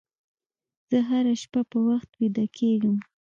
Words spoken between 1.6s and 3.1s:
په وخت ویده کېږم.